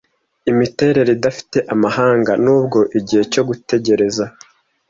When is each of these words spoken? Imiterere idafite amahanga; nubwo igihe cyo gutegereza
Imiterere 0.51 1.09
idafite 1.17 1.57
amahanga; 1.73 2.31
nubwo 2.43 2.79
igihe 2.99 3.23
cyo 3.33 3.41
gutegereza 3.47 4.25